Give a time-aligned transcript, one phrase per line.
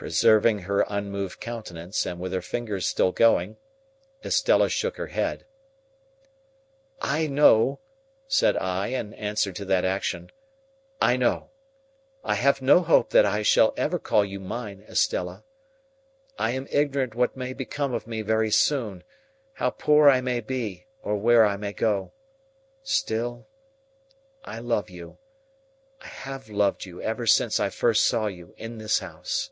[0.00, 3.56] Preserving her unmoved countenance, and with her fingers still going,
[4.24, 5.44] Estella shook her head.
[7.02, 7.80] "I know,"
[8.28, 11.50] said I, in answer to that action,—"I know.
[12.22, 15.42] I have no hope that I shall ever call you mine, Estella.
[16.38, 19.02] I am ignorant what may become of me very soon,
[19.54, 22.12] how poor I may be, or where I may go.
[22.84, 23.48] Still,
[24.44, 25.18] I love you.
[26.00, 29.50] I have loved you ever since I first saw you in this house."